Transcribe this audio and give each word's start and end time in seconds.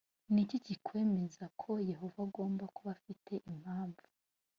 ni 0.33 0.41
iki 0.45 0.57
kitwemeza 0.65 1.43
ko 1.61 1.71
yehova 1.89 2.19
agomba 2.27 2.63
kuba 2.75 2.89
afite 2.97 3.33
impamvu? 3.51 4.03